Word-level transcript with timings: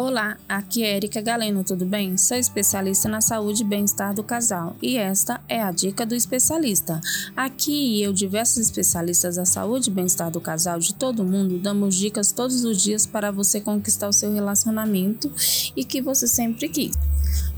Olá, 0.00 0.36
aqui 0.48 0.84
é 0.84 0.94
Erika 0.94 1.20
Galeno, 1.20 1.64
tudo 1.64 1.84
bem? 1.84 2.16
Sou 2.16 2.36
especialista 2.36 3.08
na 3.08 3.20
saúde 3.20 3.64
e 3.64 3.66
bem-estar 3.66 4.14
do 4.14 4.22
casal 4.22 4.76
e 4.80 4.96
esta 4.96 5.40
é 5.48 5.60
a 5.60 5.72
dica 5.72 6.06
do 6.06 6.14
especialista. 6.14 7.00
Aqui 7.36 8.00
eu, 8.00 8.12
diversos 8.12 8.58
especialistas 8.58 9.34
da 9.34 9.44
saúde 9.44 9.90
e 9.90 9.92
bem-estar 9.92 10.30
do 10.30 10.40
casal 10.40 10.78
de 10.78 10.94
todo 10.94 11.24
mundo, 11.24 11.58
damos 11.58 11.96
dicas 11.96 12.30
todos 12.30 12.62
os 12.62 12.80
dias 12.80 13.06
para 13.06 13.32
você 13.32 13.60
conquistar 13.60 14.06
o 14.06 14.12
seu 14.12 14.32
relacionamento 14.32 15.32
e 15.74 15.84
que 15.84 16.00
você 16.00 16.28
sempre 16.28 16.68
quis. 16.68 16.94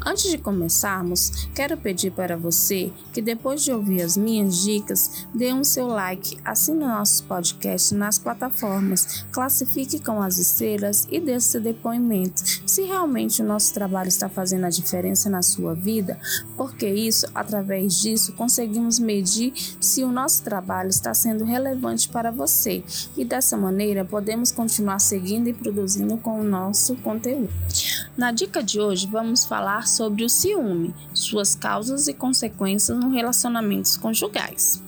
Antes 0.05 0.31
de 0.31 0.39
começarmos, 0.39 1.49
quero 1.55 1.77
pedir 1.77 2.11
para 2.11 2.35
você 2.35 2.91
que 3.13 3.21
depois 3.21 3.63
de 3.63 3.71
ouvir 3.71 4.01
as 4.01 4.17
minhas 4.17 4.63
dicas, 4.63 5.27
dê 5.35 5.53
um 5.53 5.63
seu 5.63 5.87
like, 5.89 6.39
assine 6.43 6.81
nosso 6.81 7.25
podcast 7.25 7.95
nas 7.95 8.19
plataformas, 8.19 9.27
classifique 9.31 10.01
com 10.01 10.23
as 10.23 10.39
estrelas 10.39 11.07
e 11.11 11.21
dê 11.21 11.39
seu 11.39 11.61
depoimento. 11.61 12.43
Se 12.67 12.83
realmente 12.83 13.43
o 13.43 13.45
nosso 13.45 13.75
trabalho 13.75 14.09
está 14.09 14.29
fazendo 14.29 14.65
a 14.65 14.71
diferença 14.71 15.29
na 15.29 15.43
sua 15.43 15.75
vida, 15.75 16.19
porque 16.57 16.89
isso, 16.89 17.27
através 17.35 18.01
disso, 18.01 18.33
conseguimos 18.33 18.99
medir 18.99 19.53
se 19.79 20.03
o 20.03 20.11
nosso 20.11 20.43
trabalho 20.43 20.89
está 20.89 21.13
sendo 21.13 21.45
relevante 21.45 22.09
para 22.09 22.31
você. 22.31 22.83
E 23.17 23.25
dessa 23.25 23.57
maneira 23.57 24.03
podemos 24.03 24.51
continuar 24.51 24.99
seguindo 24.99 25.49
e 25.49 25.53
produzindo 25.53 26.17
com 26.17 26.41
o 26.41 26.45
nosso 26.45 26.97
conteúdo. 26.97 27.51
Na 28.21 28.33
dica 28.33 28.63
de 28.63 28.79
hoje, 28.79 29.07
vamos 29.07 29.47
falar 29.47 29.89
sobre 29.89 30.23
o 30.23 30.29
ciúme, 30.29 30.95
suas 31.15 31.55
causas 31.55 32.07
e 32.07 32.13
consequências 32.13 32.99
nos 32.99 33.15
relacionamentos 33.15 33.97
conjugais. 33.97 34.83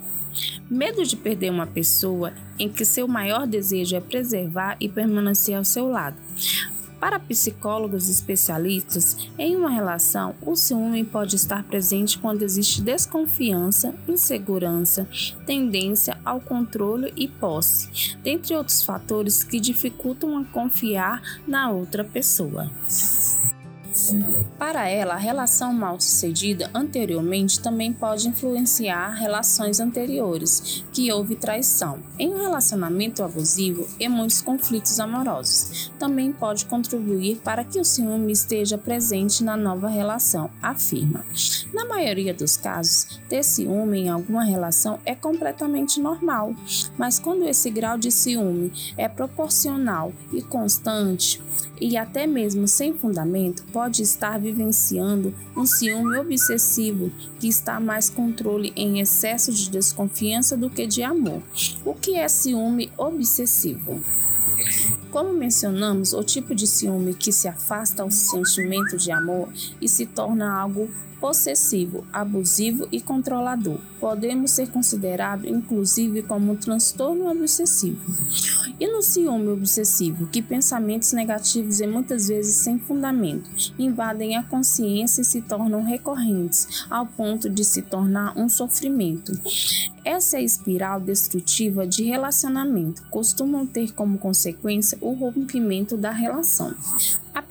Medo 0.68 1.02
de 1.02 1.16
perder 1.16 1.50
uma 1.50 1.66
pessoa 1.66 2.34
em 2.58 2.68
que 2.68 2.84
seu 2.84 3.08
maior 3.08 3.46
desejo 3.46 3.96
é 3.96 4.00
preservar 4.02 4.76
e 4.78 4.86
permanecer 4.86 5.56
ao 5.56 5.64
seu 5.64 5.88
lado. 5.88 6.18
Para 7.02 7.18
psicólogos 7.18 8.08
especialistas, 8.08 9.16
em 9.36 9.56
uma 9.56 9.68
relação, 9.68 10.36
o 10.40 10.54
ciúme 10.54 11.02
pode 11.02 11.34
estar 11.34 11.64
presente 11.64 12.16
quando 12.16 12.42
existe 12.42 12.80
desconfiança, 12.80 13.92
insegurança, 14.06 15.04
tendência 15.44 16.16
ao 16.24 16.40
controle 16.40 17.12
e 17.16 17.26
posse, 17.26 18.16
dentre 18.22 18.54
outros 18.54 18.84
fatores 18.84 19.42
que 19.42 19.58
dificultam 19.58 20.38
a 20.38 20.44
confiar 20.44 21.20
na 21.44 21.72
outra 21.72 22.04
pessoa. 22.04 22.70
Para 24.58 24.88
ela, 24.88 25.14
a 25.14 25.18
relação 25.18 25.72
mal 25.72 26.00
sucedida 26.00 26.70
anteriormente 26.72 27.60
também 27.60 27.92
pode 27.92 28.28
influenciar 28.28 29.10
relações 29.10 29.80
anteriores, 29.80 30.84
que 30.92 31.12
houve 31.12 31.36
traição. 31.36 31.98
Em 32.18 32.32
um 32.32 32.40
relacionamento 32.40 33.22
abusivo 33.22 33.86
e 33.98 34.08
muitos 34.08 34.40
conflitos 34.40 34.98
amorosos, 34.98 35.90
também 35.98 36.32
pode 36.32 36.64
contribuir 36.66 37.36
para 37.44 37.64
que 37.64 37.78
o 37.78 37.84
ciúme 37.84 38.32
esteja 38.32 38.78
presente 38.78 39.44
na 39.44 39.56
nova 39.56 39.88
relação, 39.88 40.50
afirma. 40.62 41.24
Na 41.72 41.84
maioria 41.84 42.32
dos 42.32 42.56
casos, 42.56 43.20
ter 43.28 43.42
ciúme 43.42 44.00
em 44.00 44.08
alguma 44.08 44.44
relação 44.44 44.98
é 45.04 45.14
completamente 45.14 46.00
normal, 46.00 46.54
mas 46.96 47.18
quando 47.18 47.46
esse 47.46 47.70
grau 47.70 47.98
de 47.98 48.10
ciúme 48.10 48.72
é 48.96 49.08
proporcional 49.08 50.12
e 50.32 50.40
constante, 50.42 51.42
e 51.80 51.96
até 51.96 52.28
mesmo 52.28 52.68
sem 52.68 52.94
fundamento, 52.94 53.64
pode 53.72 53.81
estar 53.90 54.38
vivenciando 54.38 55.34
um 55.56 55.66
ciúme 55.66 56.18
obsessivo 56.18 57.10
que 57.40 57.48
está 57.48 57.80
mais 57.80 58.08
controle 58.08 58.72
em 58.76 59.00
excesso 59.00 59.52
de 59.52 59.68
desconfiança 59.68 60.56
do 60.56 60.70
que 60.70 60.86
de 60.86 61.02
amor. 61.02 61.42
O 61.84 61.94
que 61.94 62.14
é 62.14 62.28
ciúme 62.28 62.92
obsessivo? 62.96 64.00
Como 65.10 65.32
mencionamos, 65.34 66.12
o 66.12 66.22
tipo 66.22 66.54
de 66.54 66.66
ciúme 66.66 67.14
que 67.14 67.32
se 67.32 67.48
afasta 67.48 68.02
ao 68.02 68.10
sentimento 68.10 68.96
de 68.96 69.10
amor 69.10 69.48
e 69.80 69.88
se 69.88 70.06
torna 70.06 70.58
algo 70.58 70.88
possessivo, 71.22 72.04
abusivo 72.12 72.88
e 72.90 73.00
controlador. 73.00 73.78
Podemos 74.00 74.50
ser 74.50 74.68
considerado 74.68 75.48
inclusive 75.48 76.24
como 76.24 76.50
um 76.50 76.56
transtorno 76.56 77.30
obsessivo. 77.30 78.00
E 78.80 78.88
no 78.88 79.00
ciúme 79.00 79.46
obsessivo, 79.50 80.26
que 80.26 80.42
pensamentos 80.42 81.12
negativos 81.12 81.80
e 81.80 81.86
muitas 81.86 82.26
vezes 82.26 82.56
sem 82.56 82.76
fundamento 82.76 83.48
invadem 83.78 84.36
a 84.36 84.42
consciência 84.42 85.22
e 85.22 85.24
se 85.24 85.40
tornam 85.40 85.84
recorrentes, 85.84 86.84
ao 86.90 87.06
ponto 87.06 87.48
de 87.48 87.64
se 87.64 87.82
tornar 87.82 88.36
um 88.36 88.48
sofrimento. 88.48 89.30
Essa 90.04 90.40
espiral 90.40 91.00
destrutiva 91.00 91.86
de 91.86 92.02
relacionamento 92.02 93.04
costuma 93.08 93.64
ter 93.64 93.92
como 93.92 94.18
consequência 94.18 94.98
o 95.00 95.12
rompimento 95.12 95.96
da 95.96 96.10
relação. 96.10 96.74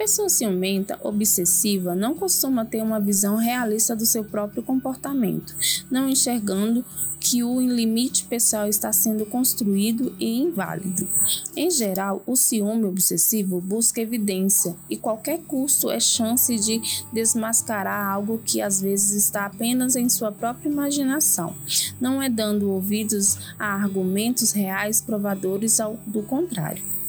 Pessoa 0.02 0.30
ciumenta, 0.30 1.00
obsessiva, 1.04 1.94
não 1.94 2.16
costuma 2.16 2.66
ter 2.66 2.82
uma 2.82 3.00
visão 3.00 3.36
realista 3.36 3.96
do 3.96 4.04
seu 4.04 4.24
próprio 4.24 4.64
comportamento, 4.64 5.56
não 5.92 6.10
enxergando 6.10 6.84
que 7.20 7.44
o 7.44 7.62
limite 7.62 8.26
pessoal 8.26 8.68
está 8.68 8.92
sendo 8.92 9.28
construído 9.28 10.16
e 10.20 10.40
inválido. 10.40 11.08
Em 11.56 11.70
geral, 11.70 12.24
o 12.26 12.36
ciúme 12.36 12.86
obsessivo 12.86 13.62
busca 13.62 14.02
evidência 14.02 14.76
e 14.90 14.98
qualquer 14.98 15.38
custo 15.42 15.92
é 15.92 16.00
chance 16.00 16.58
de 16.58 16.82
desmascarar 17.14 18.08
algo 18.12 18.42
que 18.44 18.60
às 18.60 18.82
vezes 18.82 19.12
está 19.12 19.46
apenas 19.46 19.96
em 19.96 20.10
sua 20.10 20.32
própria 20.32 20.68
imaginação, 20.68 21.56
não 22.00 22.20
é 22.20 22.28
dando 22.28 22.72
ouvidos 22.72 23.38
a 23.60 23.68
argumentos 23.68 24.52
reais 24.52 25.00
provadores 25.00 25.78
do 26.08 26.24
contrário 26.24 27.01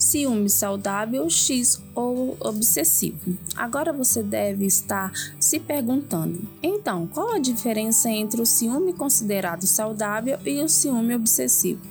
ciúme 0.00 0.48
saudável 0.48 1.28
X 1.28 1.80
ou 1.94 2.36
obsessivo. 2.40 3.36
Agora 3.54 3.92
você 3.92 4.22
deve 4.22 4.64
estar 4.64 5.12
se 5.38 5.60
perguntando: 5.60 6.48
então, 6.62 7.06
qual 7.06 7.34
a 7.34 7.38
diferença 7.38 8.08
entre 8.08 8.40
o 8.40 8.46
ciúme 8.46 8.94
considerado 8.94 9.66
saudável 9.66 10.38
e 10.44 10.60
o 10.62 10.68
ciúme 10.68 11.14
obsessivo? 11.14 11.82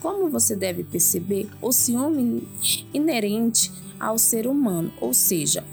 Como 0.00 0.28
você 0.28 0.54
deve 0.54 0.84
perceber, 0.84 1.48
o 1.62 1.72
ciúme 1.72 2.46
inerente 2.92 3.72
ao 3.98 4.18
ser 4.18 4.46
humano, 4.46 4.92
ou 5.00 5.14
seja, 5.14 5.64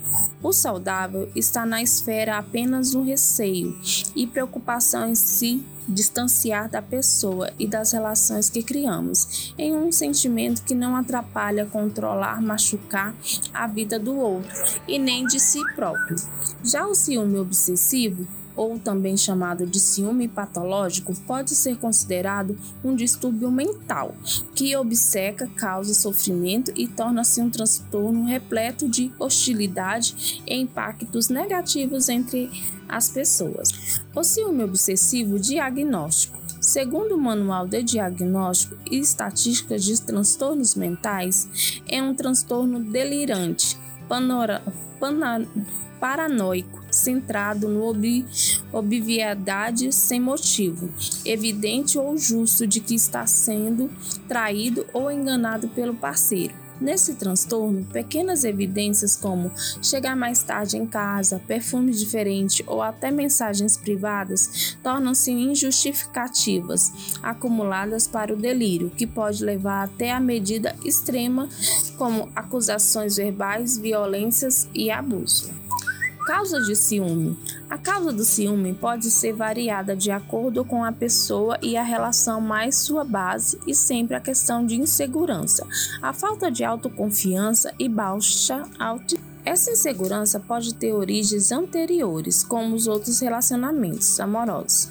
o 0.44 0.52
saudável 0.52 1.30
está 1.36 1.66
na 1.66 1.82
esfera 1.82 2.38
apenas 2.38 2.92
do 2.92 3.04
receio 3.04 3.78
e 4.16 4.26
preocupação 4.26 5.08
em 5.08 5.16
si 5.16 5.64
distanciar 5.88 6.70
da 6.70 6.82
pessoa 6.82 7.52
e 7.60 7.68
das 7.68 7.92
relações 7.92 8.50
que 8.50 8.64
criamos, 8.64 9.54
em 9.58 9.76
um 9.76 9.92
sentimento 9.92 10.64
que 10.64 10.74
não 10.74 10.96
atrapalha 10.96 11.66
controlar, 11.66 12.42
machucar 12.42 13.14
a 13.54 13.68
vida 13.68 14.00
do 14.00 14.16
outro 14.16 14.64
e 14.88 14.98
nem 14.98 15.26
de 15.26 15.40
si 15.40 15.60
próprio. 15.76 16.16
Já 16.64 16.86
o 16.86 16.96
ciúme 16.96 17.38
obsessivo 17.38 18.28
ou 18.62 18.78
também 18.78 19.18
chamado 19.18 19.66
de 19.66 19.80
ciúme 19.80 20.28
patológico, 20.28 21.16
pode 21.26 21.56
ser 21.56 21.78
considerado 21.78 22.56
um 22.84 22.96
distúrbio 22.96 23.50
mental 23.50 24.14
que 24.54 24.76
obceca, 24.76 25.48
causa 25.56 25.96
sofrimento 25.96 26.72
e 26.76 26.88
torna-se 26.88 27.42
um 27.42 27.50
transtorno 27.50 28.24
repleto 28.24 28.88
de 28.88 29.12
hostilidade 29.18 30.44
e 30.46 30.56
impactos 30.56 31.28
negativos 31.30 32.08
entre 32.08 32.52
as 32.88 33.10
pessoas. 33.10 34.00
O 34.16 34.24
ciúme 34.24 34.64
obsessivo 34.64 35.40
diagnóstico. 35.40 36.40
Segundo 36.60 37.16
o 37.16 37.20
Manual 37.20 37.66
de 37.66 37.82
Diagnóstico 37.82 38.78
e 38.92 39.00
Estatísticas 39.00 39.84
de 39.84 40.00
Transtornos 40.00 40.76
Mentais, 40.76 41.82
é 41.88 42.00
um 42.00 42.14
transtorno 42.14 42.80
delirante, 42.80 43.76
panora, 44.08 44.62
pana, 45.00 45.48
paranoico, 46.00 46.81
centrado 47.02 47.68
no 47.68 47.84
ob, 47.84 48.26
obviedade 48.72 49.92
sem 49.92 50.20
motivo, 50.20 50.90
evidente 51.26 51.98
ou 51.98 52.18
justo 52.18 52.66
de 52.68 52.80
que 52.80 52.96
está 52.96 53.26
sendo 53.26 53.90
traído 54.28 54.86
ou 54.94 55.12
enganado 55.12 55.68
pelo 55.70 55.94
parceiro. 55.94 56.62
Nesse 56.82 57.14
transtorno, 57.14 57.86
pequenas 57.86 58.44
evidências 58.44 59.16
como 59.16 59.52
chegar 59.84 60.16
mais 60.16 60.42
tarde 60.42 60.78
em 60.78 60.88
casa, 60.88 61.40
perfume 61.46 61.92
diferente 61.92 62.64
ou 62.66 62.82
até 62.82 63.12
mensagens 63.12 63.78
privadas 63.78 64.76
tornam-se 64.82 65.30
injustificativas, 65.30 66.92
acumuladas 67.22 68.08
para 68.08 68.34
o 68.34 68.36
delírio, 68.38 68.90
que 68.90 69.06
pode 69.06 69.46
levar 69.46 69.84
até 69.84 70.12
a 70.12 70.20
medida 70.20 70.76
extrema, 70.84 71.48
como 72.00 72.32
acusações 72.36 73.18
verbais, 73.18 73.78
violências 73.78 74.68
e 74.74 74.90
abuso. 74.90 75.52
Causa 76.26 76.62
de 76.62 76.76
ciúme. 76.76 77.38
A 77.70 77.78
causa 77.78 78.12
do 78.12 78.24
ciúme 78.24 78.74
pode 78.74 79.10
ser 79.10 79.34
variada 79.34 79.96
de 79.96 80.12
acordo 80.12 80.64
com 80.64 80.84
a 80.84 80.92
pessoa 80.92 81.58
e 81.62 81.76
a 81.76 81.84
relação, 81.84 82.40
mais 82.40 82.76
sua 82.78 83.04
base 83.04 83.60
e 83.66 83.74
sempre 83.74 84.16
a 84.16 84.20
questão 84.20 84.66
de 84.66 84.76
insegurança, 84.76 85.66
a 86.02 86.14
falta 86.14 86.52
de 86.52 86.64
autoconfiança 86.64 87.74
e 87.80 87.90
baixa 87.90 88.64
autoestima. 88.80 89.32
Essa 89.44 89.72
insegurança 89.72 90.40
pode 90.40 90.76
ter 90.76 90.94
origens 90.94 91.52
anteriores, 91.52 92.44
como 92.44 92.76
os 92.76 92.86
outros 92.86 93.20
relacionamentos 93.20 94.20
amorosos 94.20 94.88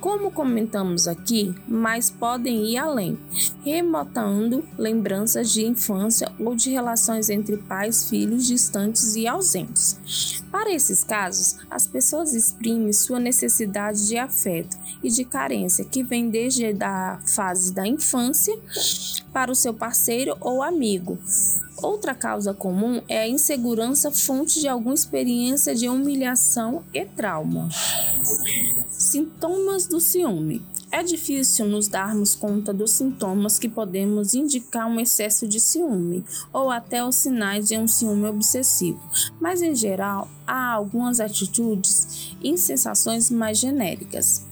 como 0.00 0.30
comentamos 0.30 1.08
aqui, 1.08 1.54
mas 1.66 2.10
podem 2.10 2.66
ir 2.66 2.78
além, 2.78 3.18
remontando 3.64 4.64
lembranças 4.78 5.50
de 5.50 5.64
infância 5.64 6.30
ou 6.38 6.54
de 6.54 6.70
relações 6.70 7.28
entre 7.28 7.56
pais, 7.56 8.08
filhos 8.08 8.46
distantes 8.46 9.16
e 9.16 9.26
ausentes. 9.26 10.42
Para 10.50 10.72
esses 10.72 11.04
casos, 11.04 11.56
as 11.70 11.86
pessoas 11.86 12.32
exprimem 12.32 12.92
sua 12.92 13.20
necessidade 13.20 14.06
de 14.06 14.16
afeto 14.16 14.76
e 15.02 15.10
de 15.10 15.24
carência 15.24 15.84
que 15.84 16.02
vem 16.02 16.30
desde 16.30 16.64
a 16.82 17.20
fase 17.26 17.72
da 17.72 17.86
infância 17.86 18.56
para 19.32 19.52
o 19.52 19.54
seu 19.54 19.74
parceiro 19.74 20.36
ou 20.40 20.62
amigo. 20.62 21.18
Outra 21.82 22.14
causa 22.14 22.52
comum 22.52 23.00
é 23.08 23.20
a 23.20 23.28
insegurança 23.28 24.10
fonte 24.10 24.60
de 24.60 24.66
alguma 24.66 24.94
experiência 24.94 25.74
de 25.74 25.88
humilhação 25.88 26.82
e 26.92 27.04
trauma. 27.04 27.68
Sintomas 29.08 29.86
do 29.86 30.00
ciúme. 30.00 30.62
É 30.92 31.02
difícil 31.02 31.64
nos 31.64 31.88
darmos 31.88 32.34
conta 32.34 32.74
dos 32.74 32.90
sintomas 32.90 33.58
que 33.58 33.66
podemos 33.66 34.34
indicar 34.34 34.86
um 34.86 35.00
excesso 35.00 35.48
de 35.48 35.58
ciúme 35.58 36.22
ou 36.52 36.70
até 36.70 37.02
os 37.02 37.16
sinais 37.16 37.68
de 37.68 37.78
um 37.78 37.88
ciúme 37.88 38.28
obsessivo, 38.28 39.00
mas 39.40 39.62
em 39.62 39.74
geral 39.74 40.28
há 40.46 40.74
algumas 40.74 41.20
atitudes 41.20 42.34
e 42.42 42.58
sensações 42.58 43.30
mais 43.30 43.58
genéricas. 43.58 44.46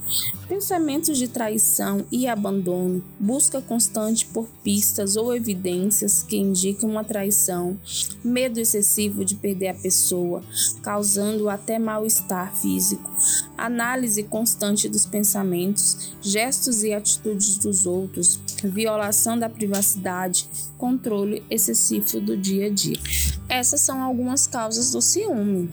Pensamentos 0.48 1.18
de 1.18 1.26
traição 1.26 2.06
e 2.10 2.28
abandono, 2.28 3.04
busca 3.18 3.60
constante 3.60 4.24
por 4.26 4.46
pistas 4.62 5.16
ou 5.16 5.34
evidências 5.34 6.22
que 6.22 6.36
indicam 6.36 6.88
uma 6.88 7.02
traição, 7.02 7.76
medo 8.22 8.60
excessivo 8.60 9.24
de 9.24 9.34
perder 9.34 9.68
a 9.68 9.74
pessoa, 9.74 10.42
causando 10.82 11.48
até 11.48 11.78
mal-estar 11.78 12.54
físico, 12.54 13.10
análise 13.58 14.22
constante 14.22 14.88
dos 14.88 15.04
pensamentos, 15.04 16.12
gestos 16.22 16.84
e 16.84 16.92
atitudes 16.92 17.58
dos 17.58 17.84
outros, 17.84 18.38
violação 18.62 19.36
da 19.36 19.48
privacidade, 19.48 20.48
controle 20.78 21.42
excessivo 21.50 22.20
do 22.20 22.36
dia 22.36 22.66
a 22.66 22.70
dia. 22.70 23.35
Essas 23.48 23.80
são 23.80 24.02
algumas 24.02 24.46
causas 24.46 24.90
do 24.90 25.00
ciúme. 25.00 25.70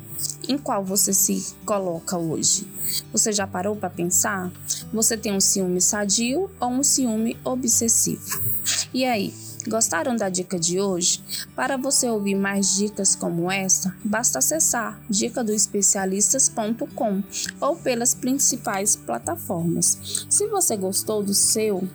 Em 0.48 0.58
qual 0.58 0.84
você 0.84 1.14
se 1.14 1.56
coloca 1.66 2.18
hoje? 2.18 2.68
Você 3.12 3.32
já 3.32 3.48
parou 3.48 3.76
para 3.76 3.90
pensar? 3.90 4.52
Você 4.94 5.18
tem 5.18 5.34
um 5.34 5.40
ciúme 5.40 5.82
sadio 5.82 6.52
ou 6.60 6.70
um 6.70 6.84
ciúme 6.84 7.38
obsessivo? 7.44 8.42
E 8.94 9.06
aí, 9.06 9.34
Gostaram 9.68 10.16
da 10.16 10.30
dica 10.30 10.60
de 10.60 10.80
hoje? 10.80 11.24
Para 11.56 11.78
você 11.78 12.08
ouvir 12.10 12.36
mais 12.36 12.76
dicas 12.76 13.16
como 13.16 13.50
esta, 13.50 13.96
basta 14.04 14.38
acessar 14.40 15.00
dicadoespecialistas.com 15.10 17.24
ou 17.62 17.76
pelas 17.78 18.14
principais 18.14 18.96
plataformas. 18.96 20.26
Se 20.30 20.48
você 20.48 20.76
gostou 20.76 21.24
do 21.24 21.34
seu, 21.34 21.88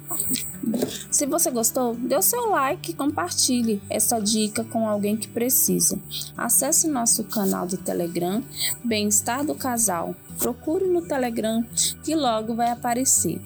se 1.11 1.27
você 1.27 1.51
gostou, 1.51 1.95
dê 1.95 2.17
o 2.17 2.23
seu 2.23 2.49
like 2.51 2.91
e 2.91 2.95
compartilhe 2.95 3.83
essa 3.91 4.19
dica 4.19 4.65
com 4.65 4.89
alguém 4.89 5.17
que 5.17 5.29
precisa. 5.29 5.99
Acesse 6.37 6.89
nosso 6.89 7.25
canal 7.25 7.67
do 7.67 7.77
Telegram, 7.77 8.43
Bem-Estar 8.83 9.45
do 9.45 9.55
Casal. 9.55 10.15
Procure 10.39 10.87
no 10.87 11.03
Telegram 11.03 11.63
que 12.03 12.15
logo 12.15 12.55
vai 12.55 12.71
aparecer. 12.71 13.41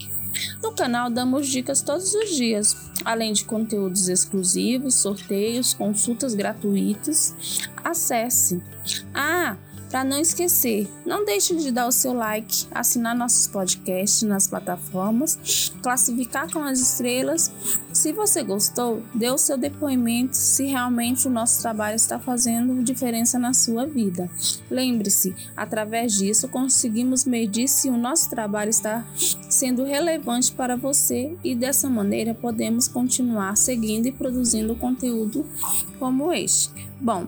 No 0.61 0.71
canal 0.73 1.09
damos 1.09 1.47
dicas 1.47 1.81
todos 1.81 2.13
os 2.13 2.35
dias, 2.35 2.75
além 3.05 3.33
de 3.33 3.43
conteúdos 3.43 4.07
exclusivos, 4.07 4.95
sorteios, 4.95 5.73
consultas 5.73 6.33
gratuitas. 6.33 7.35
Acesse. 7.83 8.61
Ah, 9.13 9.57
para 9.93 10.03
não 10.03 10.19
esquecer, 10.19 10.87
não 11.05 11.23
deixe 11.23 11.55
de 11.55 11.71
dar 11.71 11.85
o 11.85 11.91
seu 11.91 12.13
like, 12.13 12.65
assinar 12.71 13.15
nossos 13.15 13.47
podcasts 13.47 14.23
nas 14.23 14.47
plataformas, 14.47 15.71
classificar 15.83 16.51
com 16.51 16.63
as 16.63 16.79
estrelas. 16.79 17.51
Se 17.93 18.11
você 18.11 18.41
gostou, 18.41 19.03
dê 19.13 19.29
o 19.29 19.37
seu 19.37 19.55
depoimento 19.55 20.35
se 20.35 20.65
realmente 20.65 21.27
o 21.27 21.31
nosso 21.31 21.61
trabalho 21.61 21.95
está 21.95 22.17
fazendo 22.17 22.81
diferença 22.81 23.37
na 23.37 23.53
sua 23.53 23.85
vida. 23.85 24.27
Lembre-se, 24.67 25.35
através 25.55 26.13
disso 26.13 26.47
conseguimos 26.47 27.23
medir 27.23 27.67
se 27.67 27.87
o 27.87 27.95
nosso 27.95 28.31
trabalho 28.31 28.71
está 28.71 29.05
sendo 29.47 29.83
relevante 29.83 30.51
para 30.53 30.75
você 30.75 31.37
e 31.43 31.53
dessa 31.53 31.87
maneira 31.87 32.33
podemos 32.33 32.87
continuar 32.87 33.55
seguindo 33.55 34.07
e 34.07 34.11
produzindo 34.11 34.75
conteúdo 34.75 35.45
como 35.99 36.33
este. 36.33 36.71
Bom, 36.99 37.27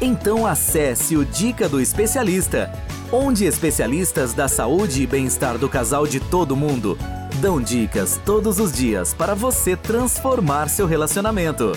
Então 0.00 0.46
acesse 0.46 1.16
o 1.16 1.24
Dica 1.24 1.68
do 1.68 1.80
Especialista 1.80 2.70
onde 3.12 3.44
especialistas 3.44 4.32
da 4.32 4.48
saúde 4.48 5.02
e 5.02 5.06
bem-estar 5.06 5.58
do 5.58 5.68
casal 5.68 6.06
de 6.06 6.20
todo 6.20 6.56
mundo 6.56 6.96
dão 7.40 7.60
dicas 7.60 8.20
todos 8.24 8.60
os 8.60 8.72
dias 8.72 9.12
para 9.14 9.34
você 9.34 9.76
transformar 9.76 10.68
seu 10.68 10.86
relacionamento. 10.86 11.72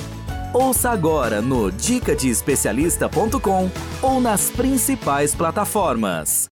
Ouça 0.54 0.92
agora 0.92 1.42
no 1.42 1.72
dicadeespecialista.com 1.72 3.72
ou 4.02 4.22
nas 4.22 4.52
principais 4.52 5.34
plataformas. 5.34 6.48